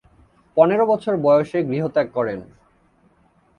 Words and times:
পনের 0.57 0.81
বছর 0.85 1.13
বয়সে 1.17 1.59
গৃহত্যাগ 1.63 2.07
করেন। 2.13 2.39